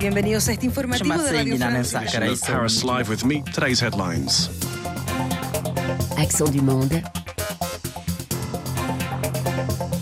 [0.00, 2.00] Bienvenidos a este informativo de Radio Francia.
[2.48, 3.42] Paris Live with me.
[3.52, 4.48] Today's headlines.
[6.16, 7.02] Accent du monde.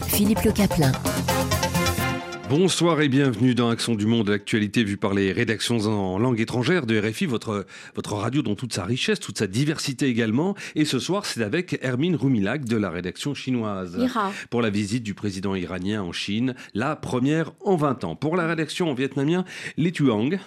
[0.07, 0.93] Philippe Le Caplin.
[2.49, 6.87] Bonsoir et bienvenue dans Accent du Monde, l'actualité vue par les rédactions en langue étrangère
[6.87, 10.55] de RFI, votre, votre radio dans toute sa richesse, toute sa diversité également.
[10.75, 13.99] Et ce soir, c'est avec Hermine Roumilac de la rédaction chinoise.
[14.49, 18.17] Pour la visite du président iranien en Chine, la première en 20 ans.
[18.17, 19.45] Pour la rédaction en vietnamien,
[19.77, 20.39] Li Tuang.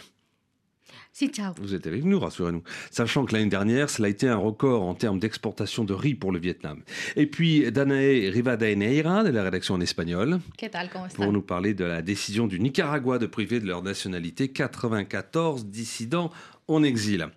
[1.62, 2.64] Vous êtes avec nous, rassurez-nous.
[2.90, 6.32] Sachant que l'année dernière, cela a été un record en termes d'exportation de riz pour
[6.32, 6.82] le Vietnam.
[7.16, 10.40] Et puis, Danae Rivadeneira, de la rédaction en espagnol.
[11.16, 16.32] Pour nous parler de la décision du Nicaragua de priver de leur nationalité 94 dissidents
[16.68, 17.28] en exil.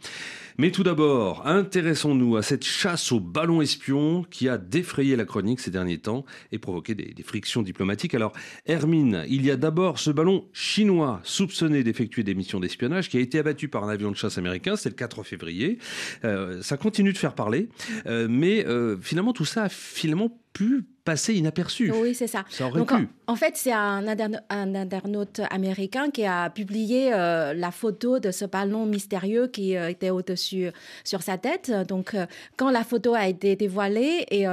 [0.57, 5.59] Mais tout d'abord, intéressons-nous à cette chasse aux ballons espions qui a défrayé la chronique
[5.59, 8.15] ces derniers temps et provoqué des, frictions diplomatiques.
[8.15, 8.33] Alors,
[8.65, 13.21] Hermine, il y a d'abord ce ballon chinois soupçonné d'effectuer des missions d'espionnage qui a
[13.21, 15.79] été abattu par un avion de chasse américain, c'est le 4 février.
[16.25, 17.69] Euh, ça continue de faire parler,
[18.07, 21.93] euh, mais euh, finalement tout ça a finalement pu passer inaperçu.
[21.93, 22.45] Oui, c'est ça.
[22.75, 22.93] Donc,
[23.27, 24.07] en, fait, c'est un,
[24.49, 30.11] internaute américain qui a publié euh, la photo de ce ballon mystérieux qui euh, était
[30.11, 30.71] au-dessus
[31.05, 31.71] sur sa tête.
[31.87, 34.47] Donc, euh, quand la photo a été dévoilée et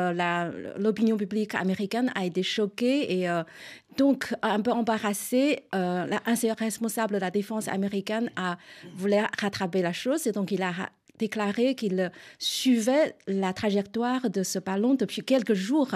[0.78, 3.28] l'opinion publique américaine a été choquée et
[3.98, 6.08] donc un peu embarrassée, un
[6.58, 8.58] responsable de la défense américaine a
[8.96, 10.74] voulu rattraper la chose et donc il a
[11.22, 15.92] déclaré qu'il suivait la trajectoire de ce ballon depuis quelques jours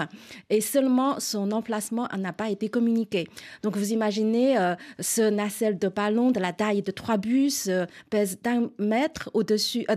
[0.50, 3.26] et seulement son emplacement n'a pas été communiqué.
[3.62, 7.86] Donc vous imaginez euh, ce nacelle de ballon de la taille de trois bus euh,
[8.08, 9.96] pèse d'un mètre au-dessus, euh,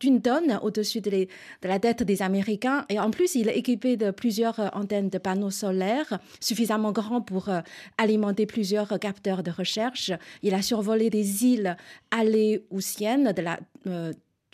[0.00, 1.28] d'une tonne au-dessus de,
[1.62, 5.52] la tête des Américains et en plus il est équipé de plusieurs antennes de panneaux
[5.52, 7.48] solaires suffisamment grands pour
[7.96, 10.10] alimenter plusieurs capteurs de recherche.
[10.42, 11.76] Il a survolé des îles
[12.10, 13.58] aléoutiennes de la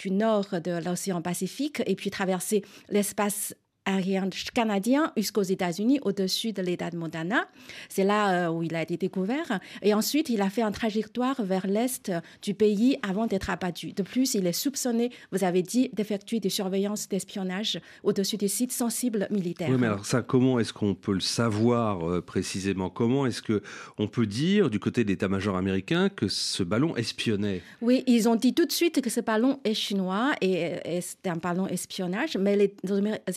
[0.00, 3.54] du nord de l'océan Pacifique et puis traverser l'espace
[3.90, 7.48] aérien canadien jusqu'aux États-Unis, au-dessus de l'État de Montana.
[7.88, 9.60] C'est là euh, où il a été découvert.
[9.82, 12.12] Et ensuite, il a fait une trajectoire vers l'est
[12.42, 13.92] du pays avant d'être abattu.
[13.92, 18.72] De plus, il est soupçonné, vous avez dit, d'effectuer des surveillances d'espionnage au-dessus des sites
[18.72, 19.68] sensibles militaires.
[19.70, 22.90] Oui, mais alors ça, comment est-ce qu'on peut le savoir euh, précisément?
[22.90, 23.62] Comment est-ce que
[23.98, 27.62] on peut dire du côté de l'état-major américain que ce ballon espionnait?
[27.80, 31.26] Oui, ils ont dit tout de suite que ce ballon est chinois et, et c'est
[31.26, 32.74] un ballon espionnage, mais les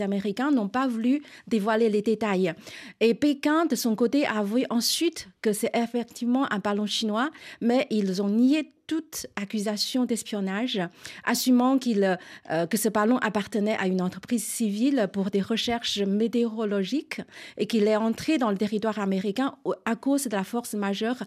[0.02, 2.54] Américains n'ont pas voulu dévoiler les détails.
[3.00, 7.30] Et Pékin, de son côté, a avoué ensuite que c'est effectivement un ballon chinois,
[7.62, 10.82] mais ils ont nié toute accusation d'espionnage,
[11.24, 17.22] assumant euh, que ce ballon appartenait à une entreprise civile pour des recherches météorologiques
[17.58, 19.56] et qu'il est entré dans le territoire américain
[19.86, 21.24] à cause de la force majeure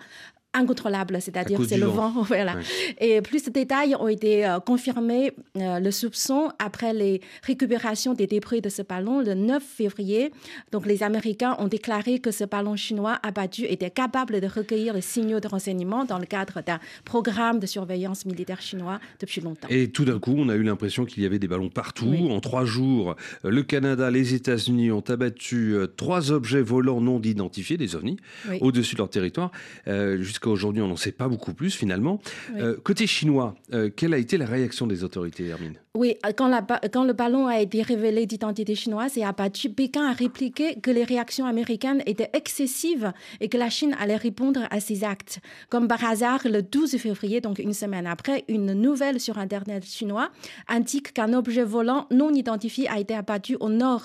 [0.57, 2.11] incontrôlable, c'est-à-dire c'est le vent.
[2.23, 2.57] voilà.
[3.01, 8.27] Et plus de détails ont été euh, confirmés, euh, le soupçon, après les récupérations des
[8.27, 10.33] débris de ce ballon le 9 février.
[10.73, 15.01] Donc les Américains ont déclaré que ce ballon chinois abattu était capable de recueillir les
[15.01, 19.69] signaux de renseignement dans le cadre d'un programme de surveillance militaire chinois depuis longtemps.
[19.69, 22.29] Et tout d'un coup, on a eu l'impression qu'il y avait des ballons partout.
[22.31, 27.77] En trois jours, le Canada, les États-Unis ont abattu euh, trois objets volants non identifiés,
[27.77, 28.17] des ovnis,
[28.61, 29.51] au-dessus de leur territoire.
[29.87, 32.21] jusqu'à Aujourd'hui, on n'en sait pas beaucoup plus finalement.
[32.57, 35.75] Euh, côté chinois, euh, quelle a été la réaction des autorités, Hermine?
[35.97, 36.51] Oui, quand,
[36.93, 41.05] quand, le ballon a été révélé d'identité chinoise et abattu, Pékin a répliqué que les
[41.05, 45.41] réactions américaines étaient excessives et que la Chine allait répondre à ces actes.
[45.71, 50.29] Comme par hasard, le 12 février, donc une semaine après, une nouvelle sur Internet chinois
[50.69, 54.03] indique qu'un objet volant non identifié a été abattu au nord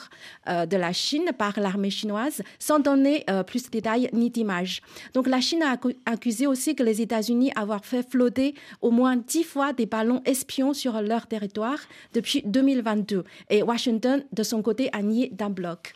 [0.47, 4.81] euh, de la Chine par l'armée chinoise, sans donner euh, plus de détails ni d'images.
[5.13, 9.43] Donc la Chine a accusé aussi que les États-Unis avoir fait flotter au moins dix
[9.43, 11.80] fois des ballons espions sur leur territoire
[12.13, 13.23] depuis 2022.
[13.49, 15.93] Et Washington, de son côté, a nié d'un bloc.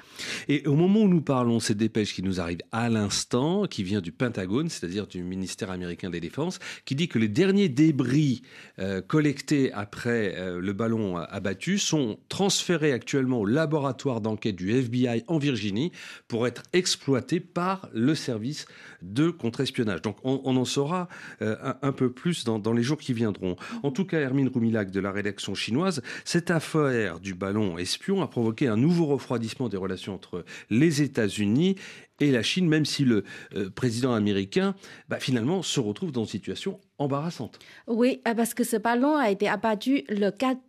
[0.47, 4.01] Et au moment où nous parlons, cette dépêche qui nous arrive à l'instant, qui vient
[4.01, 8.41] du Pentagone, c'est-à-dire du ministère américain des Défenses, qui dit que les derniers débris
[8.79, 15.23] euh, collectés après euh, le ballon abattu sont transférés actuellement au laboratoire d'enquête du FBI
[15.27, 15.91] en Virginie
[16.27, 18.65] pour être exploités par le service
[19.05, 20.01] de contre-espionnage.
[20.01, 21.07] Donc on, en saura
[21.41, 23.55] euh, un, peu plus dans, les jours qui viendront.
[23.83, 28.27] En tout cas, Hermine Roumilac de la rédaction chinoise cette affaire du ballon espion a
[28.27, 31.75] provoqué un nouveau refroidissement des relations entre les États-Unis
[32.19, 33.23] et la Chine, même si le
[33.55, 34.75] euh, président américain,
[35.09, 37.59] bah, finalement, se retrouve dans une situation embarrassante.
[37.87, 40.59] Oui, euh, parce que ce ballon a été abattu le 4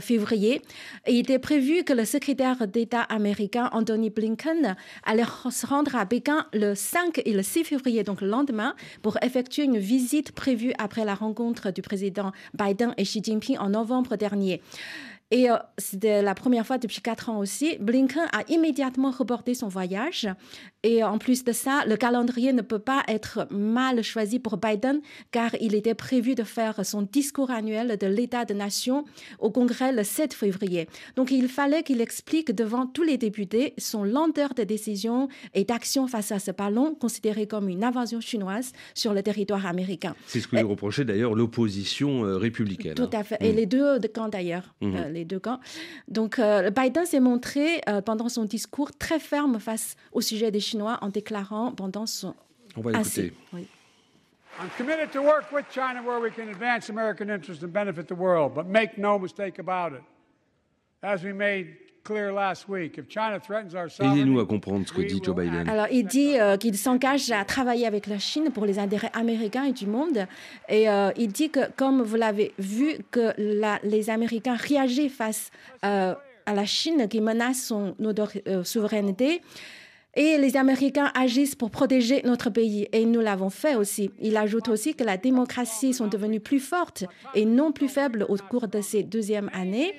[0.00, 0.62] février.
[1.08, 6.46] il était prévu que le secrétaire d'État américain Anthony Blinken allait se rendre à Pékin
[6.52, 11.04] le 5 et le 6 février, donc le lendemain, pour effectuer une visite prévue après
[11.04, 14.60] la rencontre du président Biden et Xi Jinping en novembre dernier.
[15.32, 17.78] Et euh, c'était la première fois depuis quatre ans aussi.
[17.80, 20.28] Blinken a immédiatement reporté son voyage.
[20.82, 25.00] Et en plus de ça, le calendrier ne peut pas être mal choisi pour Biden
[25.30, 29.04] car il était prévu de faire son discours annuel de l'état de nation
[29.38, 30.88] au Congrès le 7 février.
[31.16, 36.06] Donc il fallait qu'il explique devant tous les députés son lenteur de décision et d'action
[36.06, 40.14] face à ce ballon considéré comme une invasion chinoise sur le territoire américain.
[40.26, 42.94] C'est ce que lui reprochait d'ailleurs l'opposition euh, républicaine.
[42.94, 43.36] Tout à fait.
[43.40, 43.56] Et mm.
[43.56, 44.74] les deux camps d'ailleurs.
[44.82, 45.16] Mm-hmm.
[45.16, 45.60] Euh, deux camps.
[46.08, 50.60] Donc, euh, Biden s'est montré euh, pendant son discours très ferme face au sujet des
[50.60, 52.34] Chinois en déclarant pendant son.
[52.76, 53.32] On va écouter.
[53.52, 53.66] Oui.
[54.60, 58.14] I'm committed to work with China where we can advance American interests and benefit the
[58.14, 60.02] world, but make no mistake about it.
[61.02, 61.68] As we made
[64.00, 65.68] Aidez-nous à comprendre ce que dit Joe Biden.
[65.68, 69.64] Alors, il dit euh, qu'il s'engage à travailler avec la Chine pour les intérêts américains
[69.64, 70.26] et du monde.
[70.68, 75.50] Et euh, il dit que, comme vous l'avez vu, que les Américains réagissent face
[75.84, 76.14] euh,
[76.46, 78.32] à la Chine qui menace son, notre
[78.64, 79.40] souveraineté.
[80.14, 82.86] Et les Américains agissent pour protéger notre pays.
[82.92, 84.10] Et nous l'avons fait aussi.
[84.20, 87.04] Il ajoute aussi que la démocratie sont devenues plus fortes
[87.34, 89.94] et non plus faibles au cours de ces deuxièmes années.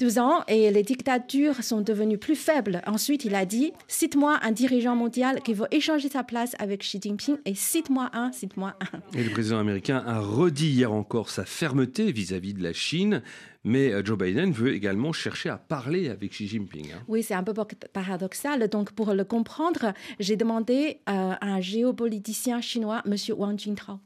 [0.00, 2.80] 12 ans et les dictatures sont devenues plus faibles.
[2.86, 6.98] Ensuite, il a dit Cite-moi un dirigeant mondial qui veut échanger sa place avec Xi
[7.02, 9.18] Jinping et cite-moi un, cite-moi un.
[9.18, 13.22] Et le président américain a redit hier encore sa fermeté vis-à-vis de la Chine.
[13.62, 16.92] Mais euh, Joe Biden veut également chercher à parler avec Xi Jinping.
[16.92, 17.02] Hein.
[17.06, 17.52] Oui, c'est un peu
[17.92, 18.68] paradoxal.
[18.68, 23.16] Donc, pour le comprendre, j'ai demandé à un géopoliticien chinois, M.
[23.36, 24.00] Wang Jintao.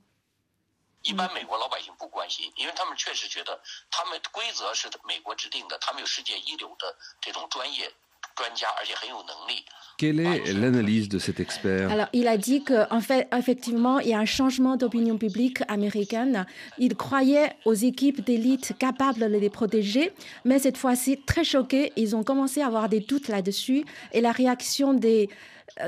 [1.04, 7.90] 一般美国老百姓不关心，因为他们确实觉得他们规则是美国制定的，他们有世界一流的这种专业
[8.36, 9.64] 专家，而且很有能力。
[9.98, 14.20] Quelle est l'analyse de cet expert Alors, il a dit qu'en fait, effectivement, il y a
[14.20, 16.46] un changement d'opinion publique américaine.
[16.78, 20.14] Il croyait aux équipes d'élite capables de les protéger,
[20.46, 23.86] mais cette fois-ci, très choqués, ils ont commencé à avoir des doutes là-dessus.
[24.14, 25.30] Et la réaction des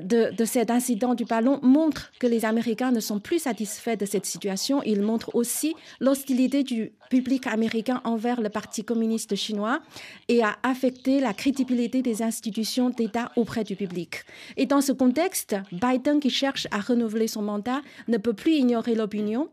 [0.03, 4.27] de, cet incident du ballon montre que les Américains ne sont plus satisfaits de cette
[4.27, 4.83] situation.
[4.83, 9.81] Il montre aussi l'hostilité du public américain envers le Parti communiste chinois
[10.29, 14.25] et a affecté la crédibilité des institutions d'État auprès du public.
[14.57, 18.95] Et dans ce contexte, Biden, qui cherche à renouveler son mandat, ne peut plus ignorer
[18.95, 19.49] l'opinion.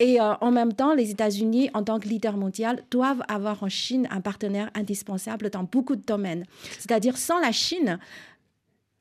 [0.00, 3.68] Et euh, en même temps, les États-Unis, en tant que leader mondial, doivent avoir en
[3.68, 6.44] Chine un partenaire indispensable dans beaucoup de domaines.
[6.78, 7.98] C'est-à-dire, sans la Chine,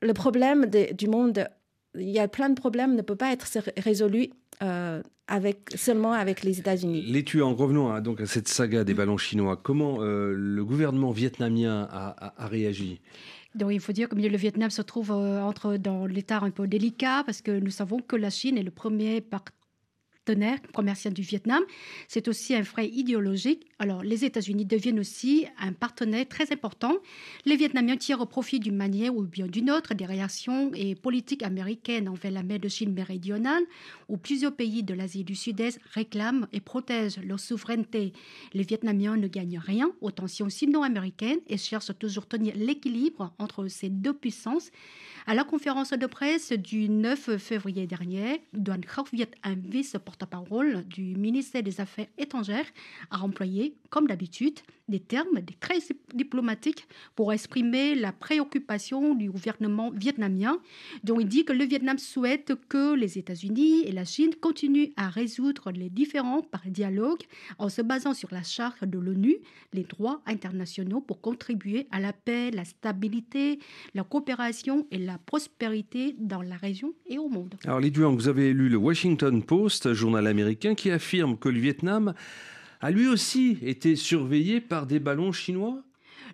[0.02, 1.48] le problème du monde,
[1.96, 3.48] il y a plein de problèmes, ne peut pas être
[3.78, 4.30] résolu
[4.62, 7.04] euh, avec, seulement avec les États-Unis.
[7.08, 9.58] Les tueurs, revenons à, donc à cette saga des ballons chinois.
[9.58, 13.02] Comment euh, le gouvernement vietnamien a, réagi?
[13.56, 16.68] Donc, il faut dire que le Vietnam se trouve euh, entre dans l'état un peu
[16.68, 19.54] délicat parce que nous savons que la Chine est le premier partenaire
[20.28, 20.60] partenaire
[21.14, 21.64] du Vietnam.
[22.08, 23.66] C'est aussi un frais idéologique.
[23.80, 26.98] Alors, les États-Unis deviennent aussi un partenaire très important.
[27.46, 32.10] Les Vietnamiens tirent profit d'une manière ou bien d'une autre des réactions et politiques américaines
[32.10, 33.64] envers la mer de Chine méridionale,
[34.10, 38.14] où plusieurs pays de l'Asie du Sud-Est réclament et protègent leur souveraineté.
[38.54, 43.68] Les Vietnamiens ne gagnent rien aux tensions sino-américaines et cherchent toujours à tenir l'équilibre entre
[43.68, 44.72] ces deux puissances.
[45.26, 48.82] À la conférence de presse du 9 février dernier, Duan
[49.14, 49.56] Viet, un
[50.18, 52.66] vice-porte-parole du ministère des Affaires étrangères,
[53.12, 55.80] a employé, comme d'habitude, des termes très
[56.14, 60.60] diplomatiques pour exprimer la préoccupation du gouvernement vietnamien,
[61.04, 65.10] dont il dit que le Vietnam souhaite que les États-Unis et la Chine continuent à
[65.10, 67.22] résoudre les différends par dialogue
[67.60, 69.36] en se basant sur la charte de l'ONU,
[69.74, 73.60] les droits internationaux pour contribuer à la paix, la stabilité,
[73.94, 77.56] la coopération et la prospérité dans la région et au monde.
[77.66, 82.14] Alors, Duang, vous avez lu le Washington Post, journal américain, qui affirme que le Vietnam
[82.80, 85.84] a lui aussi été surveillé par des ballons chinois?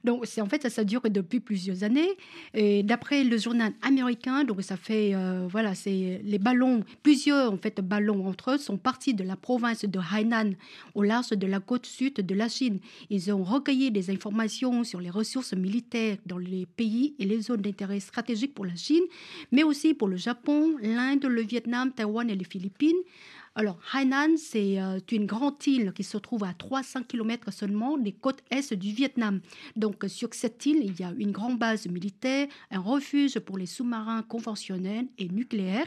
[0.03, 2.09] Donc, en fait, ça, ça dure depuis plusieurs années.
[2.53, 7.57] Et d'après le journal américain, donc ça fait, euh, voilà, c'est les ballons, plusieurs en
[7.57, 10.51] fait ballons entre eux sont partis de la province de Hainan
[10.93, 12.79] au large de la côte sud de la Chine.
[13.09, 17.61] Ils ont recueilli des informations sur les ressources militaires dans les pays et les zones
[17.61, 19.03] d'intérêt stratégique pour la Chine,
[19.53, 23.01] mais aussi pour le Japon, l'Inde, le Vietnam, Taïwan et les Philippines
[23.55, 28.11] Alors, Hainan, c'est euh, une grande île qui se trouve à 300 km seulement des
[28.11, 29.41] côtes est du Vietnam.
[29.75, 33.67] Donc, sur cette île, il y a une grande base militaire, un refuge pour les
[33.67, 35.85] sous-marins conventionnels et nucléaires.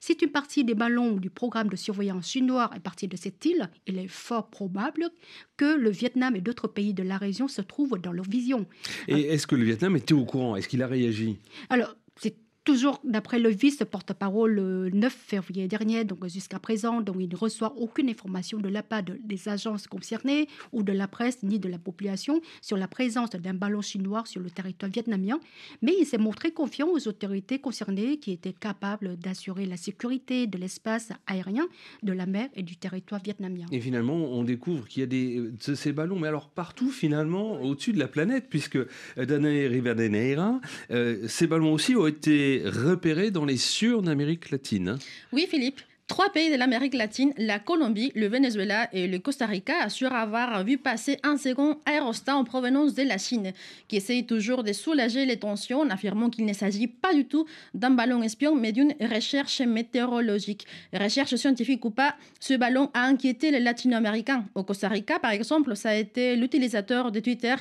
[0.00, 3.70] Si une partie des ballons du programme de surveillance chinois est partie de cette île,
[3.86, 5.08] il est fort probable
[5.56, 8.66] que le Vietnam et d'autres pays de la région se trouvent dans leur vision.
[9.06, 10.56] Et est-ce que le Vietnam était au courant?
[10.56, 11.38] Est-ce qu'il a réagi?
[11.70, 17.28] Alors, c'est Toujours d'après le vice-porte-parole le 9 février dernier, donc jusqu'à présent, donc il
[17.28, 21.58] ne reçoit aucune information de la part des agences concernées ou de la presse ni
[21.58, 25.40] de la population sur la présence d'un ballon chinois sur le territoire vietnamien,
[25.82, 30.56] mais il s'est montré confiant aux autorités concernées qui étaient capables d'assurer la sécurité de
[30.56, 31.66] l'espace aérien,
[32.02, 33.66] de la mer et du territoire vietnamien.
[33.72, 37.60] Et finalement, on découvre qu'il y a des, de ces ballons, mais alors partout finalement,
[37.60, 38.78] au-dessus de la planète, puisque
[39.18, 44.98] Danae Rivadeneira, euh, ces ballons aussi ont été repéré dans les cieux d'Amérique latine.
[45.32, 45.80] Oui, Philippe.
[46.06, 50.62] Trois pays de l'Amérique latine, la Colombie, le Venezuela et le Costa Rica, assurent avoir
[50.62, 53.54] vu passer un second aérostat en provenance de la Chine,
[53.88, 57.46] qui essaye toujours de soulager les tensions en affirmant qu'il ne s'agit pas du tout
[57.72, 60.66] d'un ballon espion, mais d'une recherche météorologique.
[60.92, 64.44] Recherche scientifique ou pas, ce ballon a inquiété les latino-américains.
[64.54, 67.54] Au Costa Rica, par exemple, ça a été l'utilisateur de Twitter,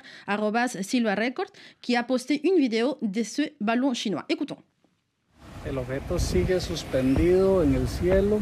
[0.81, 1.47] Silva Record,
[1.81, 4.25] qui a posté une vidéo de ce ballon chinois.
[4.27, 4.57] Écoutons.
[5.65, 8.39] El objeto sigue suspendido en el cielo,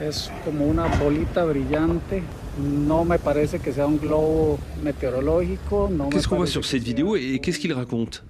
[0.00, 2.22] es como una bolita brillante.
[2.58, 5.88] No me parece que sea un globo meteorológico.
[5.90, 8.24] No qu'est-ce qu'on voit sur cette vidéo et qu'est-ce qu'il raconte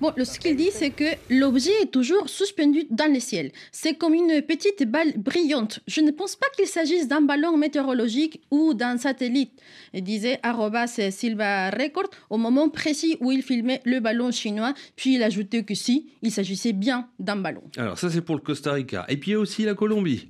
[0.00, 3.52] Bon, ce qu'il dit, c'est que l'objet est toujours suspendu dans le ciel.
[3.70, 5.80] C'est comme une petite balle brillante.
[5.86, 9.52] Je ne pense pas qu'il s'agisse d'un ballon météorologique ou d'un satellite,
[9.94, 14.74] disait Arrobas Silva Record au moment précis où il filmait le ballon chinois.
[14.96, 17.62] Puis il ajoutait que si, il s'agissait bien d'un ballon.
[17.76, 19.04] Alors ça, c'est pour le Costa Rica.
[19.08, 20.28] Et puis il y a aussi la Colombie.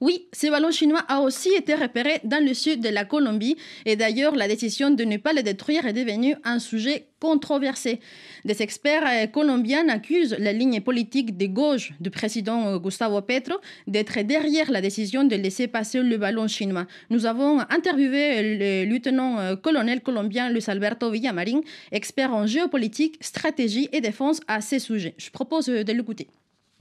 [0.00, 3.96] Oui, ce ballon chinois a aussi été repéré dans le sud de la Colombie et
[3.96, 8.00] d'ailleurs la décision de ne pas le détruire est devenue un sujet controversé.
[8.44, 13.56] Des experts euh, colombiens accusent la ligne politique de gauche du président euh, Gustavo Petro
[13.86, 16.86] d'être derrière la décision de laisser passer le ballon chinois.
[17.10, 21.60] Nous avons interviewé le lieutenant-colonel euh, colombien Luis Alberto Villamarín,
[21.92, 25.14] expert en géopolitique, stratégie et défense à ces sujets.
[25.18, 26.28] Je propose de l'écouter.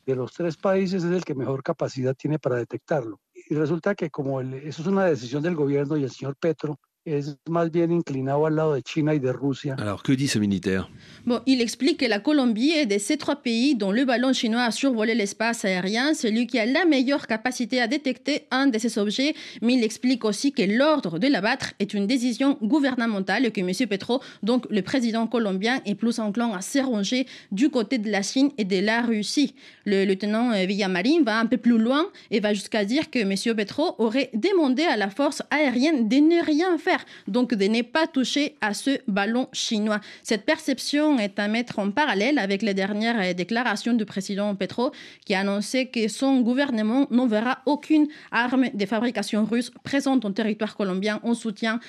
[0.07, 3.19] De los tres países es el que mejor capacidad tiene para detectarlo.
[3.33, 7.37] Y resulta que como eso es una decisión del gobierno y el señor Petro es
[7.47, 9.75] más bien inclinado al lado de China y de Rusia.
[9.79, 10.89] Alors, que dit ce militaire?
[11.25, 14.63] Bon, il explique que la Colombie est de ces trois pays dont le ballon chinois
[14.63, 18.97] a survolé l'espace aérien, celui qui a la meilleure capacité à détecter un de ces
[18.97, 23.61] objets, mais il explique aussi que l'ordre de l'abattre est une décision gouvernementale et que
[23.61, 23.71] M.
[23.87, 28.51] Petro, donc le président colombien, est plus enclin à s'éranger du côté de la Chine
[28.57, 29.55] et de la Russie.
[29.85, 33.55] Le lieutenant euh, Villamarín va un peu plus loin et va jusqu'à dire que M.
[33.55, 36.96] Petro aurait demandé à la force aérienne de ne rien faire
[37.27, 39.99] donc de ne pas toucher à ce ballon chinois.
[40.23, 44.91] Cette perception est à mettre en parallèle avec les dernières déclarations du président Petro
[45.25, 50.75] qui a annoncé que son gouvernement n'enverra aucune arme de fabrication russe présente en territoire
[50.75, 51.79] colombien en soutien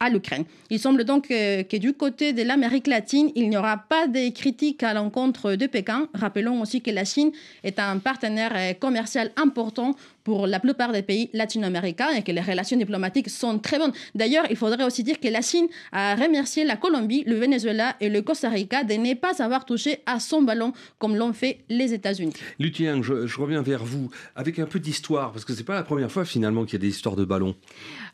[0.00, 0.44] à l'Ukraine.
[0.70, 4.30] Il semble donc que, que du côté de l'Amérique latine, il n'y aura pas de
[4.30, 6.08] critiques à l'encontre de Pékin.
[6.14, 7.32] Rappelons aussi que la Chine
[7.64, 9.94] est un partenaire commercial important
[10.26, 13.92] pour la plupart des pays latino-américains et que les relations diplomatiques sont très bonnes.
[14.16, 18.08] D'ailleurs, il faudrait aussi dire que la Chine a remercié la Colombie, le Venezuela et
[18.08, 21.94] le Costa Rica de ne pas avoir touché à son ballon comme l'ont fait les
[21.94, 22.32] États-Unis.
[22.58, 25.84] Lutien, je, je, reviens vers vous avec un peu d'histoire parce que c'est pas la
[25.84, 27.54] première fois finalement qu'il y a des histoires de ballons.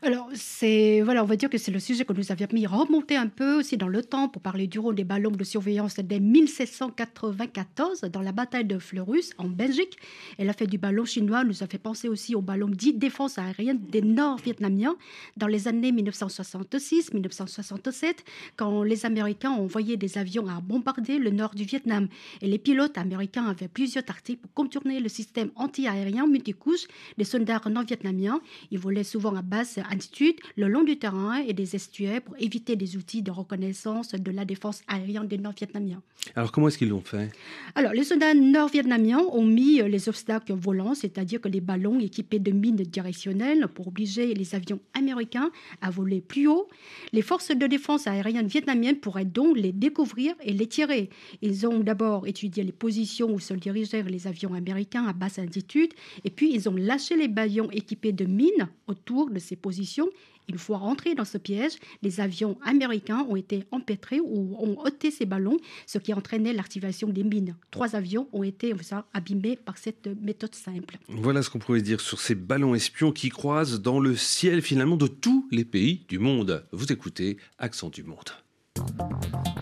[0.03, 3.15] Alors, c'est voilà, on va dire que c'est le sujet que nous avions mis remonter
[3.15, 6.19] un peu aussi dans le temps pour parler du rôle des ballons de surveillance dès
[6.19, 9.97] 1794 dans la bataille de Fleurus en Belgique.
[10.37, 13.79] Et fait du ballon chinois nous a fait penser aussi au ballon dit défense aérienne
[13.89, 14.95] des Nord-Vietnamiens
[15.37, 18.15] dans les années 1966-1967,
[18.55, 22.07] quand les Américains ont envoyé des avions à bombarder le nord du Vietnam.
[22.41, 27.61] Et les pilotes américains avaient plusieurs tactiques pour contourner le système anti-aérien multicouche des soldats
[27.69, 28.39] nord-vietnamiens.
[28.71, 32.75] Ils volaient souvent à basse altitude le long du terrain et des estuaires pour éviter
[32.75, 36.01] des outils de reconnaissance de la défense aérienne des Nord-Vietnamiens.
[36.35, 37.31] Alors comment est-ce qu'ils l'ont fait?
[37.75, 41.61] Alors les soldats nord-vietnamiens ont mis les obstacles volants, c'est-à-dire que les
[41.99, 46.67] équipés de mines directionnelles pour obliger les avions américains à voler plus haut.
[47.11, 51.09] Les forces de défense aérienne vietnamiennes pourraient donc les découvrir et les tirer.
[51.41, 55.93] Ils ont d'abord étudié les positions où se dirigèrent les avions américains à basse altitude
[56.23, 60.09] et puis ils ont lâché les ballons équipés de mines autour de ces positions
[60.49, 65.11] une fois rentrés dans ce piège, les avions américains ont été empêtrés ou ont ôté
[65.11, 67.55] ces ballons, ce qui entraînait l'activation des mines.
[67.71, 70.97] Trois avions ont été ça, abîmés par cette méthode simple.
[71.07, 74.97] Voilà ce qu'on pouvait dire, sur ces ballons espions qui croisent dans le ciel finalement
[74.97, 76.65] de tous les pays du monde.
[76.71, 78.31] Vous écoutez Accent du Monde.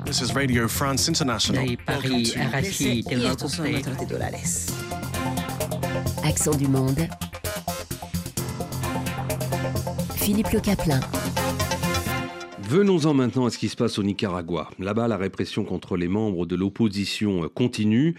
[0.05, 1.77] This is Radio France International.
[1.85, 3.03] Paris, RFI,
[6.23, 7.07] Accent du monde.
[10.21, 10.99] Philippe Le Caplin.
[12.69, 14.69] Venons-en maintenant à ce qui se passe au Nicaragua.
[14.77, 18.13] Là-bas, la répression contre les membres de l'opposition continue.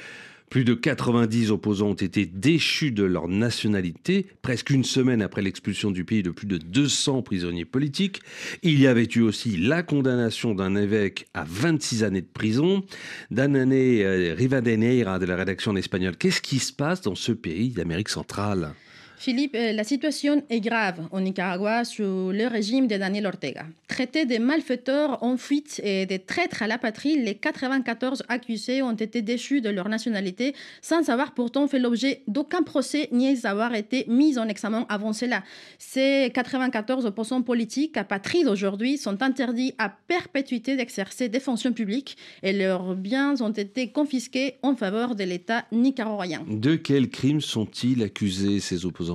[0.50, 5.92] Plus de 90 opposants ont été déchus de leur nationalité, presque une semaine après l'expulsion
[5.92, 8.21] du pays de plus de 200 prisonniers politiques.
[8.64, 12.82] Il y avait eu aussi la condamnation d'un évêque à 26 années de prison.
[13.30, 16.16] Danane euh, Rivadeneira de la rédaction en espagnol.
[16.16, 18.75] Qu'est-ce qui se passe dans ce pays d'Amérique centrale?
[19.22, 23.66] Philippe, euh, la situation est grave au Nicaragua sous le régime de Daniel Ortega.
[23.86, 28.96] Traités de malfaiteurs en fuite et de traîtres à la patrie, les 94 accusés ont
[28.96, 34.06] été déchus de leur nationalité sans avoir pourtant fait l'objet d'aucun procès ni avoir été
[34.08, 35.44] mis en examen avant cela.
[35.78, 42.52] Ces 94 opposants politiques apatrides aujourd'hui sont interdits à perpétuité d'exercer des fonctions publiques et
[42.52, 46.44] leurs biens ont été confisqués en faveur de l'État nicaraguayen.
[46.48, 49.12] De quels crimes sont-ils accusés, ces opposants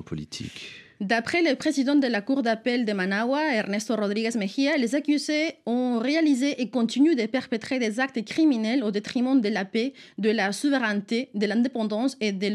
[1.00, 6.00] D'après le président de la Cour d'appel de Managua, Ernesto Rodríguez Mejía, les accusés ont
[6.00, 10.51] réalisé et continuent de perpétrer des actes criminels au détriment de la paix, de la
[10.51, 12.48] souveraineté, de l'indépendance et de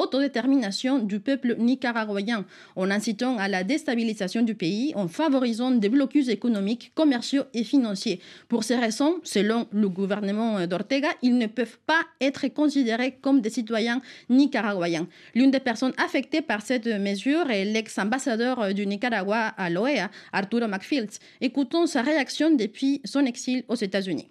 [0.00, 2.44] autodétermination du peuple nicaraguayen,
[2.76, 8.20] en incitant à la déstabilisation du pays, en favorisant des blocus économiques, commerciaux et financiers.
[8.48, 13.50] Pour ces raisons, selon le gouvernement d'Ortega, ils ne peuvent pas être considérés comme des
[13.50, 15.06] citoyens nicaraguayens.
[15.34, 21.18] L'une des personnes affectées par cette mesure est l'ex-ambassadeur du Nicaragua à l'OEA, Arturo McFields.
[21.40, 24.30] Écoutons sa réaction depuis son exil aux États-Unis.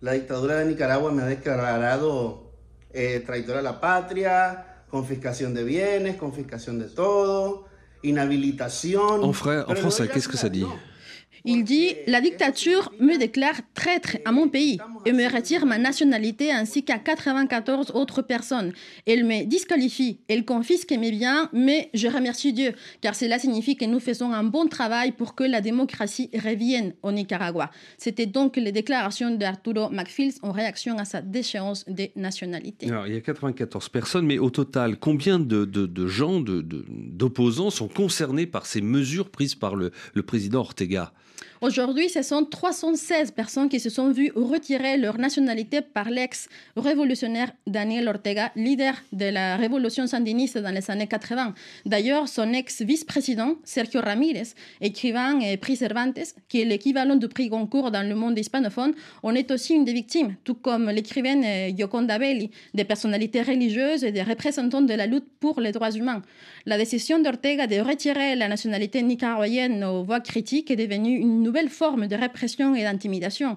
[0.00, 2.52] La dictadura de Nicaragua me ha declarado
[2.92, 3.24] eh,
[3.62, 7.64] la patria, confiscation de bienes, confiscation de todo,
[8.04, 9.24] inhabilitación.
[9.24, 10.64] En, en français, qu'est-ce que ça dit?
[11.44, 16.50] Il dit La dictature me déclare traître à mon pays et me retire ma nationalité
[16.50, 18.72] ainsi qu'à 94 autres personnes.
[19.06, 22.72] Elle me disqualifie, elle confisque mes biens, mais je remercie Dieu
[23.02, 27.12] car cela signifie que nous faisons un bon travail pour que la démocratie revienne au
[27.12, 27.70] Nicaragua.
[27.98, 32.88] C'était donc les déclarations d'Arturo McFields en réaction à sa déchéance de nationalité.
[32.88, 37.88] Alors, il y a 94 personnes, mais au total, combien de, de, gens, d'opposants sont
[37.88, 39.90] concernés par ces mesures prises par le
[40.22, 41.12] président Ortega?
[41.60, 48.08] Aujourd'hui, ce sont 316 personnes qui se sont vues retirer leur nationalité par l'ex-révolutionnaire Daniel
[48.08, 51.54] Ortega, leader de la révolution sandiniste dans les années 80.
[51.86, 54.48] D'ailleurs, son ex-vice-président, Sergio Ramírez,
[54.80, 59.34] écrivain et prix Cervantes, qui est l'équivalent du prix Goncourt dans le monde hispanophone, en
[59.34, 64.22] est aussi une des victimes, tout comme l'écrivaine Yoconda Belli, des personnalités religieuses et des
[64.22, 66.22] représentants de la lutte pour les droits humains.
[66.66, 71.53] La décision d'Ortega de retirer la nationalité nicaraguayenne aux voix critiques est devenue une nouvelle
[71.68, 73.54] forme de répression et d'intimidation.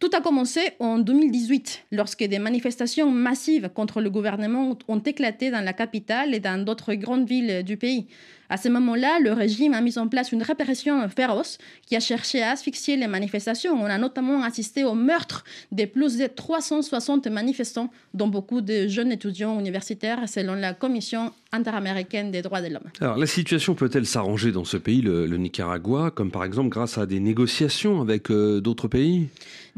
[0.00, 5.64] Tout a commencé en 2018, lorsque des manifestations massives contre le gouvernement ont éclaté dans
[5.64, 8.06] la capitale et dans d'autres grandes villes du pays.
[8.50, 12.42] À ce moment-là, le régime a mis en place une répression féroce qui a cherché
[12.42, 13.74] à asphyxier les manifestations.
[13.74, 19.12] On a notamment assisté au meurtre de plus de 360 manifestants, dont beaucoup de jeunes
[19.12, 22.90] étudiants universitaires, selon la Commission interaméricaine des droits de l'homme.
[23.00, 27.06] Alors, la situation peut-elle s'arranger dans ce pays, le, Nicaragua, comme par exemple grâce à
[27.06, 29.28] des négociations avec euh, d'autres pays?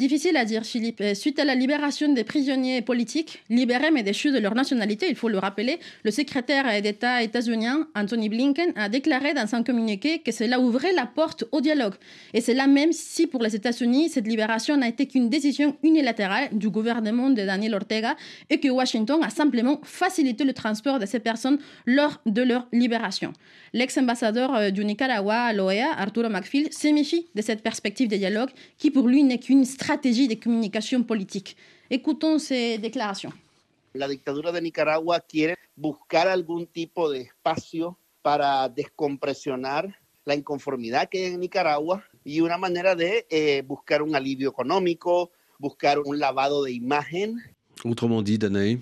[0.01, 1.03] Difficile à dire, Philippe.
[1.13, 5.29] Suite à la libération des prisonniers politiques, libérés mais déchus de leur nationalité, il faut
[5.29, 10.59] le rappeler, le secrétaire d'État états-unien, Anthony Blinken, a déclaré dans un communiqué que cela
[10.59, 11.93] ouvrait la porte au dialogue.
[12.33, 16.49] Et c'est là même si pour les États-Unis, cette libération n'a été qu'une décision unilatérale
[16.53, 18.17] du gouvernement de Daniel Ortega
[18.49, 23.35] et que Washington a simplement facilité le transport de ces personnes lors de leur libération.
[23.75, 28.49] L'ex-ambassadeur euh, du Nicaragua à l'OEA, Arturo McField, se méfie de cette perspective de dialogue
[28.79, 31.57] qui pour lui n'est qu'une stratégie de communication politique.
[31.88, 33.33] Écoutons ses déclarations.
[33.92, 41.18] La dictadura de Nicaragua quiere buscar algún tipo de espacio para descompresionar la inconformidad que
[41.18, 46.62] hay en Nicaragua y una manera de eh, buscar un alivio económico, buscar un lavado
[46.62, 47.42] de imagen.
[47.85, 48.79] Autrement dit, Danae,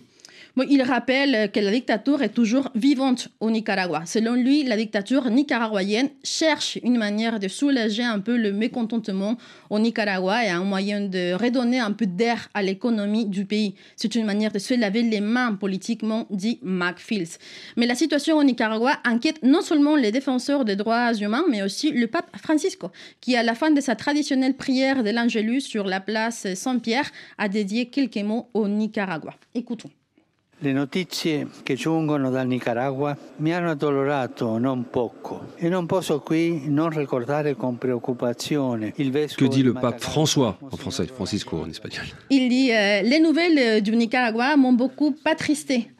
[0.68, 4.02] il rappelle que la dictature est toujours vivante au Nicaragua.
[4.06, 9.36] Selon lui, la dictature nicaraguayenne cherche une manière de soulager un peu le mécontentement
[9.70, 13.74] au Nicaragua et un moyen de redonner un peu d'air à l'économie du pays.
[13.96, 17.38] C'est une manière de se laver les mains politiquement, dit McFields.
[17.76, 21.90] Mais la situation au Nicaragua inquiète non seulement les défenseurs des droits humains, mais aussi
[21.90, 22.90] le pape Francisco,
[23.20, 27.48] qui, à la fin de sa traditionnelle prière de l'Angélus sur la place Saint-Pierre, a
[27.48, 29.34] dédié quelques mots au Nicaragua.
[29.54, 29.90] Écoutons.
[30.60, 35.52] Le notizie che giungono dal Nicaragua mi hanno addolorato non poco.
[35.56, 40.56] E non posso qui non ricordare con preoccupazione il vescovo Que dit le pape François?
[40.60, 42.06] en français, Francisco en espagnol.
[42.30, 45.92] Il dit euh, Les nouvelles du Nicaragua m'ont beaucoup attristé.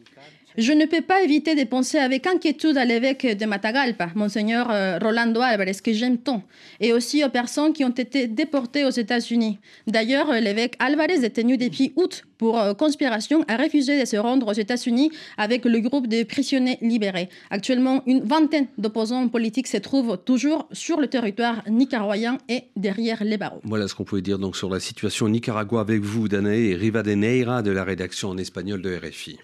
[0.57, 4.99] Je ne peux pas éviter de penser avec inquiétude à l'évêque de Matagalpa, Monseigneur euh,
[4.99, 6.43] Rolando Alvarez, que j'aime tant,
[6.81, 9.59] et aussi aux personnes qui ont été déportées aux États-Unis.
[9.87, 14.17] D'ailleurs, euh, l'évêque Alvarez est tenu depuis août pour euh, conspiration a refusé de se
[14.17, 17.29] rendre aux États-Unis avec le groupe de prisonniers libérés.
[17.51, 23.37] Actuellement, une vingtaine d'opposants politiques se trouvent toujours sur le territoire nicaraguayen et derrière les
[23.37, 23.61] barreaux.
[23.65, 26.75] Voilà ce qu'on pouvait dire donc sur la situation au Nicaragua avec vous, Danae et
[26.75, 29.39] Rivadeneira de la rédaction en espagnol de RFI.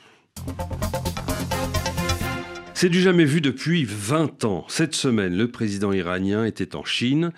[2.85, 4.65] C'est du jamais vu depuis 20 ans.
[4.69, 7.31] Cette semaine, le président iranien était en Chine.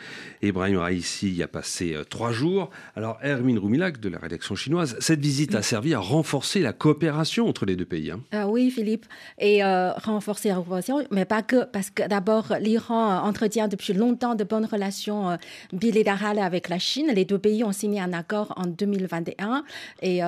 [0.43, 2.71] Ibrahim Raisi y a passé euh, trois jours.
[2.97, 7.47] Alors, Hermine Roumilak de la rédaction chinoise, cette visite a servi à renforcer la coopération
[7.49, 8.11] entre les deux pays.
[8.11, 8.23] Hein.
[8.35, 9.07] Euh, oui, Philippe,
[9.39, 14.35] et euh, renforcer la coopération, mais pas que, parce que d'abord, l'Iran entretient depuis longtemps
[14.35, 15.39] de bonnes relations
[15.73, 17.13] bilatérales avec la Chine.
[17.15, 19.65] Les deux pays ont signé un accord en 2021
[20.03, 20.23] et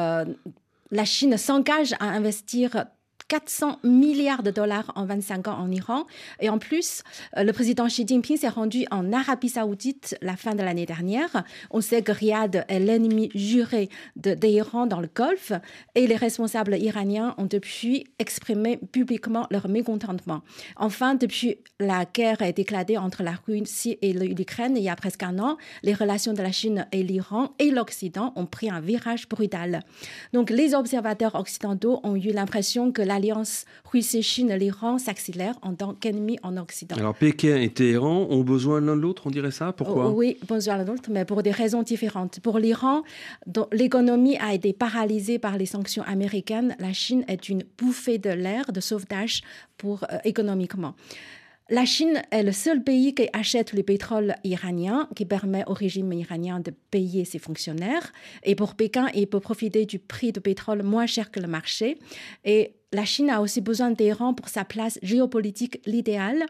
[0.90, 2.86] la Chine s'engage à investir
[3.28, 6.06] 400 milliards de dollars en 25 ans en Iran.
[6.40, 7.02] Et en plus,
[7.36, 11.44] euh, le président Xi Jinping s'est rendu en Arabie saoudite la fin de l'année dernière.
[11.70, 15.52] On sait que Riyad est l'ennemi juré d'Iran dans le Golfe
[15.94, 20.42] et les responsables iraniens ont depuis exprimé publiquement leur mécontentement.
[20.76, 25.22] Enfin, depuis la guerre est déclarée entre la Russie et l'Ukraine il y a presque
[25.22, 29.28] un an, les relations de la Chine et l'Iran et l'Occident ont pris un virage
[29.28, 29.80] brutal.
[30.32, 36.38] Donc les observateurs occidentaux ont eu l'impression que la l'alliance Russie-Chine-l'Iran s'accélère en tant qu'ennemi
[36.44, 36.94] en Occident.
[36.96, 39.72] Alors Pékin et Téhéran ont besoin l'un de l'autre, on dirait ça?
[39.72, 40.08] Pourquoi?
[40.08, 42.38] Oh, Oui, besoin l'un de l'autre, mais pour des raisons différentes.
[42.40, 43.02] Pour l'Iran,
[43.72, 46.76] l'économie a été paralysée par les sanctions américaines.
[46.78, 49.42] La Chine est une bouffée de l'air, de sauvetage
[49.78, 50.94] pour euh, économiquement.
[51.70, 56.10] La Chine est le seul pays qui achète le pétrole iranien, qui permet au régime
[56.14, 58.10] iranien de payer ses fonctionnaires.
[58.42, 61.98] Et pour Pékin, il peut profiter du prix du pétrole moins cher que le marché.
[62.46, 66.46] Et la Chine a aussi besoin d'Iran pour sa place géopolitique l'idéal,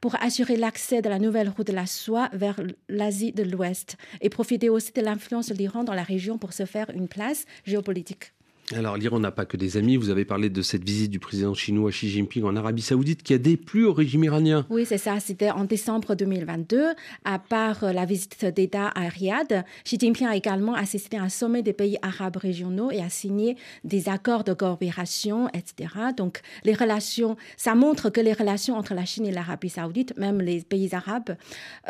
[0.00, 4.30] pour assurer l'accès de la nouvelle route de la soie vers l'Asie de l'Ouest et
[4.30, 8.32] profiter aussi de l'influence de l'Iran dans la région pour se faire une place géopolitique.
[8.76, 9.96] Alors l'Iran n'a pas que des amis.
[9.96, 13.34] Vous avez parlé de cette visite du président chinois Xi Jinping en Arabie saoudite qui
[13.34, 14.66] a déplu au régime iranien.
[14.70, 15.20] Oui, c'est ça.
[15.20, 16.86] C'était en décembre 2022.
[17.24, 21.28] À part euh, la visite d'État à Riyad, Xi Jinping a également assisté à un
[21.28, 25.90] sommet des pays arabes régionaux et a signé des accords de coopération, etc.
[26.16, 30.40] Donc les relations, ça montre que les relations entre la Chine et l'Arabie saoudite, même
[30.40, 31.36] les pays arabes,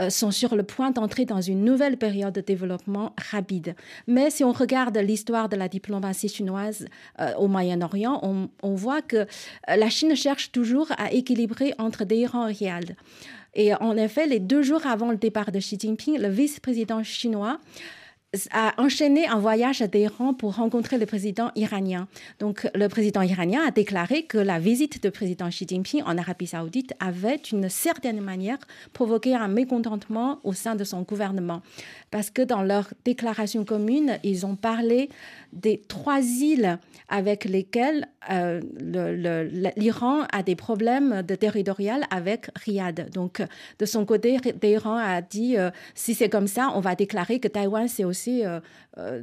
[0.00, 3.76] euh, sont sur le point d'entrer dans une nouvelle période de développement rapide.
[4.08, 6.71] Mais si on regarde l'histoire de la diplomatie chinoise,
[7.20, 8.20] euh, au Moyen-Orient,
[8.62, 9.26] on, voit que euh,
[9.76, 12.96] la Chine cherche toujours à équilibrer entre Téhéran et Riyad.
[13.54, 17.58] Et en effet, les deux jours avant le départ de Xi Jinping, le vice-président chinois
[18.50, 22.08] a enchaîné un voyage à Téhéran pour rencontrer le président iranien.
[22.38, 26.46] Donc, le président iranien a déclaré que la visite du président Xi Jinping en Arabie
[26.46, 28.58] saoudite avait, d'une certaine manière,
[28.94, 31.60] provoqué un mécontentement au sein de son gouvernement.
[32.10, 35.10] Parce que dans leur déclaration commune, ils ont parlé
[35.52, 38.60] des trois îles avec lesquelles euh,
[39.76, 43.10] l'Iran a des problèmes de territorial avec Riyad.
[43.12, 43.42] Donc,
[43.78, 47.48] de son côté, Téhéran a dit euh, si c'est comme ça, on va déclarer que
[47.48, 49.20] Taïwan c'est aussi euh,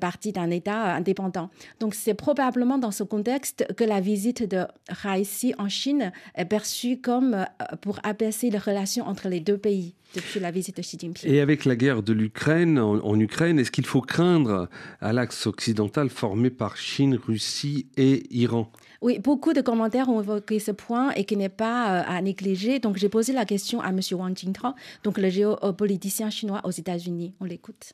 [0.00, 1.50] partie d'un État indépendant.
[1.80, 7.00] Donc, c'est probablement dans ce contexte que la visite de Raisi en Chine est perçue
[7.00, 7.46] comme
[7.80, 11.30] pour abaisser les relations entre les deux pays depuis la visite de Xi Jinping.
[11.30, 14.68] Et avec la guerre de l'Ukraine, en, Ukraine, est-ce qu'il faut craindre
[15.00, 15.67] à l'axe occidental
[16.08, 21.24] formé par Chine, Russie et Iran oui, beaucoup de commentaires ont évoqué ce point et
[21.24, 22.80] qui n'est pas euh, à négliger.
[22.80, 24.00] Donc, j'ai posé la question à M.
[24.10, 27.32] Wang Jingtao, donc le géopoliticien chinois aux États-Unis.
[27.40, 27.92] On l'écoute.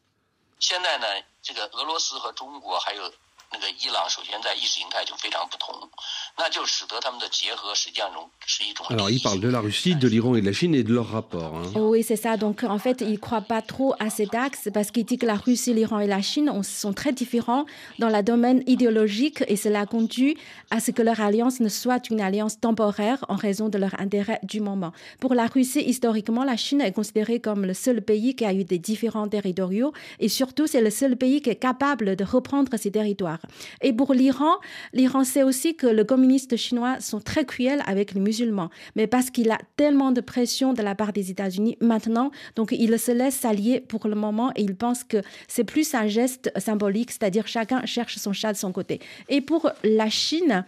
[8.90, 11.08] Alors, il parle de la Russie, de l'Iran et de la Chine et de leur
[11.08, 11.54] rapport.
[11.56, 11.72] Hein.
[11.76, 12.36] Oui, c'est ça.
[12.36, 15.26] Donc, en fait, il ne croit pas trop à cet axe parce qu'il dit que
[15.26, 17.66] la Russie, l'Iran et la Chine sont très différents
[17.98, 20.36] dans le domaine idéologique et cela conduit
[20.70, 24.40] à ce que leur alliance ne soit une alliance temporaire en raison de leur intérêt
[24.42, 24.92] du moment.
[25.20, 28.64] Pour la Russie, historiquement, la Chine est considérée comme le seul pays qui a eu
[28.64, 32.90] des différents territoriaux et surtout, c'est le seul pays qui est capable de reprendre ses
[32.90, 33.40] territoires.
[33.80, 34.54] Et pour l'Iran,
[34.92, 38.70] l'Iran sait aussi que les communistes chinois sont très cruels avec les musulmans.
[38.96, 42.98] Mais parce qu'il a tellement de pression de la part des États-Unis maintenant, donc il
[42.98, 47.10] se laisse s'allier pour le moment et il pense que c'est plus un geste symbolique,
[47.10, 49.00] c'est-à-dire chacun cherche son chat de son côté.
[49.28, 50.64] Et pour la Chine,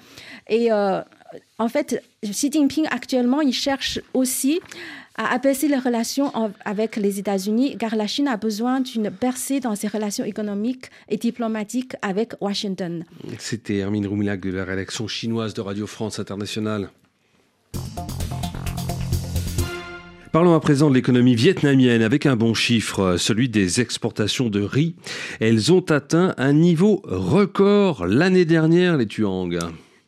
[0.49, 1.01] et euh,
[1.59, 4.61] en fait, Xi Jinping actuellement, il cherche aussi
[5.17, 6.31] à apaiser les relations
[6.65, 11.17] avec les États-Unis, car la Chine a besoin d'une percée dans ses relations économiques et
[11.17, 13.05] diplomatiques avec Washington.
[13.39, 16.91] C'était Hermine Roumilac de la rédaction chinoise de Radio France Internationale.
[20.33, 24.95] Parlons à présent de l'économie vietnamienne avec un bon chiffre, celui des exportations de riz.
[25.41, 29.57] Elles ont atteint un niveau record l'année dernière, les Tuang.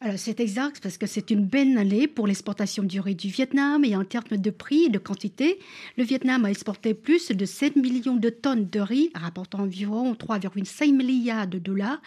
[0.01, 3.85] Alors c'est exact parce que c'est une belle année pour l'exportation du riz du Vietnam
[3.85, 5.59] et en termes de prix et de quantité,
[5.97, 10.95] le Vietnam a exporté plus de 7 millions de tonnes de riz, rapportant environ 3,5
[10.95, 12.01] milliards de dollars.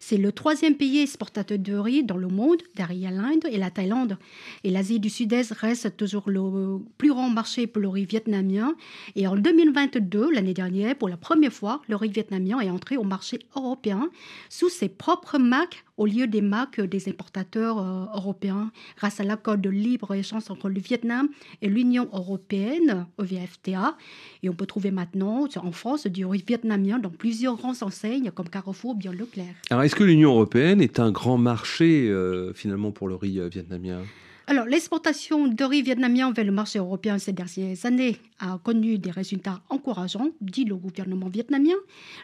[0.00, 4.18] C'est le troisième pays exportateur de riz dans le monde, derrière l'Inde et la Thaïlande.
[4.64, 8.74] Et l'Asie du Sud-Est reste toujours le plus grand marché pour le riz vietnamien.
[9.14, 13.04] Et en 2022, l'année dernière, pour la première fois, le riz vietnamien est entré au
[13.04, 14.10] marché européen
[14.48, 19.58] sous ses propres marques au lieu des marques des importateurs euh, européens grâce à l'accord
[19.58, 21.28] de libre-échange entre le Vietnam
[21.62, 23.96] et l'Union européenne, EVFTA.
[24.42, 28.48] Et on peut trouver maintenant en France du riz vietnamien dans plusieurs grandes enseignes comme
[28.48, 29.54] Carrefour, bien Leclerc.
[29.70, 33.48] Alors est-ce que l'Union européenne est un grand marché euh, finalement pour le riz euh,
[33.48, 34.02] vietnamien?
[34.48, 39.10] Alors, l'exportation de riz vietnamien vers le marché européen ces dernières années a connu des
[39.10, 41.74] résultats encourageants, dit le gouvernement vietnamien.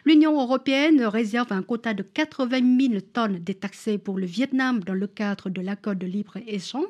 [0.05, 5.07] L'Union européenne réserve un quota de 80 000 tonnes détaxées pour le Vietnam dans le
[5.07, 6.85] cadre de l'accord de libre-échange.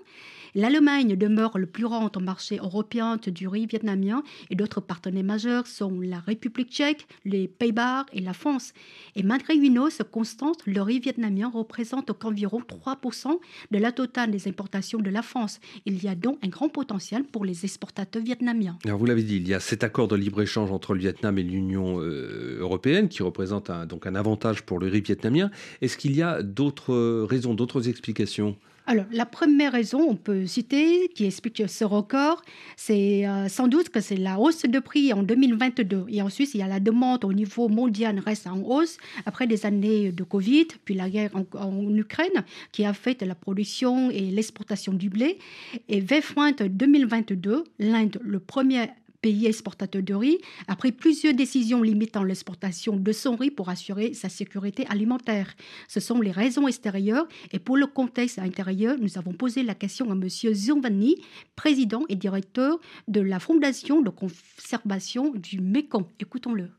[0.56, 6.00] L'Allemagne demeure le plus grand marché européen du riz vietnamien et d'autres partenaires majeurs sont
[6.00, 8.74] la République tchèque, les Pays-Bas et la France.
[9.16, 13.40] Et malgré une hausse constante, le riz vietnamien représente qu'environ 3%
[13.72, 15.60] de la totale des importations de la France.
[15.88, 18.78] Il y a donc un grand potentiel pour les exportateurs vietnamiens.
[18.86, 21.44] Alors vous l'avez dit, il y a cet accord de libre-échange entre le Vietnam et
[21.44, 25.50] l'Union euh, européenne qui représente donc un avantage pour le riz vietnamien.
[25.82, 28.56] Est-ce qu'il y a d'autres raisons, d'autres explications?
[28.86, 32.42] Alors, la première raison, on peut citer, qui explique ce record,
[32.76, 36.08] c'est euh, sans doute que c'est la hausse de prix en 2022.
[36.10, 39.66] Et ensuite, il y a la demande au niveau mondial reste en hausse après des
[39.66, 42.44] années de Covid, puis la guerre en, Ukraine
[42.74, 45.40] qui a fait la production et l'exportation du blé.
[45.88, 48.90] Et vers fin 2022, l'Inde, le premier
[49.24, 54.14] pays exportateur de riz, a pris plusieurs décisions limitant l'exportation de son riz pour assurer
[54.14, 55.48] sa sécurité alimentaire.
[55.88, 60.12] Ce sont les raisons extérieures et pour le contexte intérieur, nous avons posé la question
[60.12, 60.28] à M.
[60.28, 61.16] Zionvani,
[61.56, 66.06] président et directeur de la Fondation de conservation du Mekong.
[66.20, 66.70] Écoutons-le.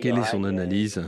[0.00, 1.02] Quelle est son analyse?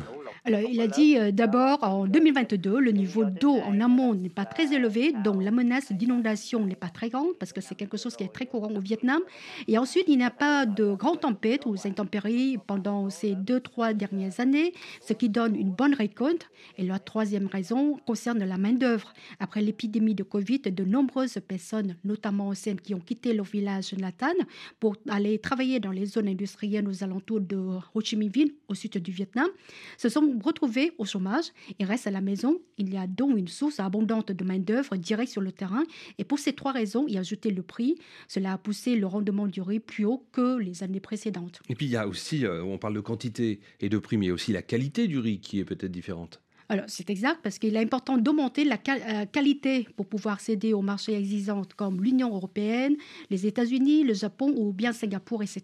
[0.45, 4.45] Alors, il a dit euh, d'abord, en 2022, le niveau d'eau en amont n'est pas
[4.45, 8.17] très élevé, donc la menace d'inondation n'est pas très grande, parce que c'est quelque chose
[8.17, 9.21] qui est très courant au Vietnam.
[9.69, 13.93] Et ensuite, il n'y a pas de grandes tempêtes ou intempéries pendant ces deux, trois
[13.93, 16.49] dernières années, ce qui donne une bonne récolte.
[16.77, 19.13] Et la troisième raison concerne la main-d'œuvre.
[19.39, 24.35] Après l'épidémie de Covid, de nombreuses personnes, notamment anciennes, qui ont quitté leur village natal
[24.81, 28.75] pour aller travailler dans les zones industrielles aux alentours de Ho Chi Minh Ville, au
[28.75, 29.49] sud du Vietnam,
[29.97, 31.47] se sont retrouvés au chômage
[31.79, 32.61] et restent à la maison.
[32.79, 35.85] Il y a donc une source abondante de main-d'œuvre directe sur le terrain.
[36.19, 37.97] Et pour ces trois raisons, il a ajouté le prix.
[38.29, 41.61] Cela a poussé le rendement du riz plus haut que les années précédentes.
[41.69, 44.27] Et puis il y a aussi, euh, on parle de quantité et de prix, mais
[44.27, 46.41] y aussi la qualité du riz qui est peut-être différente.
[46.69, 50.83] Alors, c'est exact parce qu'il est important d'augmenter la euh, qualité pour pouvoir céder aux
[50.83, 52.97] marchés existants comme l'Union européenne,
[53.31, 55.63] les États-Unis, le Japon ou bien Singapour, etc.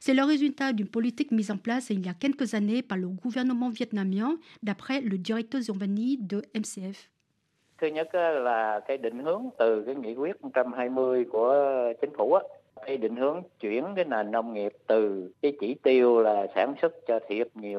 [0.00, 3.08] C'est le résultat d'une politique mise en place il y a quelques années par le
[3.08, 7.10] gouvernement vietnamien, d'après le directeur Giovanni de MCF.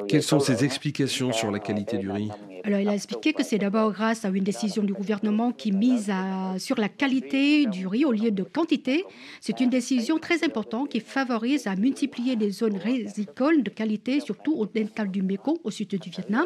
[0.08, 2.30] Quelles sont ses explications sur la qualité du riz
[2.64, 6.12] Alors, il a expliqué que c'est d'abord grâce à une décision du gouvernement qui mise
[6.58, 9.06] sur la qualité du riz au lieu de quantité.
[9.40, 14.56] C'est une décision très importante qui favorise à multiplier des zones rizicoles de qualité, surtout
[14.56, 16.46] au delta du Mekong, au sud du Vietnam.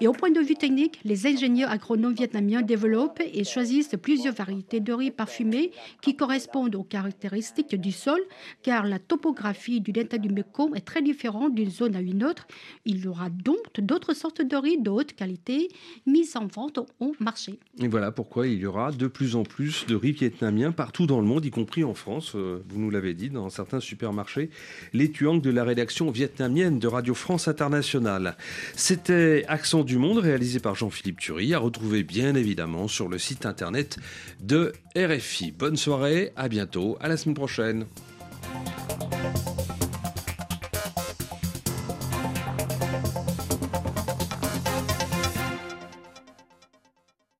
[0.00, 4.80] Et au point de vue technique, les ingénieurs agronomes vietnamiens développent et choisissent plusieurs variétés
[4.80, 8.20] de riz parfumé qui correspondent aux caractéristiques du sol,
[8.62, 12.46] car la topographie du delta du Mekong est très différente d'une zone à une autre.
[12.84, 15.68] Il y aura donc d'autres sortes de riz de haute qualité
[16.06, 17.58] mises en vente au marché.
[17.78, 21.20] Et voilà pourquoi il y aura de plus en plus de riz vietnamien partout dans
[21.20, 22.32] le monde, y compris en France.
[22.34, 24.50] Euh, vous nous l'avez dit, dans certains supermarchés.
[24.92, 28.36] Les tuangs de la rédaction vietnamienne de Radio France Internationale.
[28.74, 33.46] C'était Accent du Monde, réalisé par Jean-Philippe Thury, à retrouver bien évidemment sur le site
[33.46, 33.98] internet
[34.40, 35.52] de RFI.
[35.52, 37.75] Bonne soirée, à bientôt, à la semaine prochaine.
[37.82, 39.55] efendim.